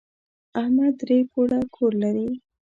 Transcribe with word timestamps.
احمد 0.59 0.93
درې 1.01 1.19
پوړه 1.31 1.59
کور 1.75 1.91
لري. 2.03 2.29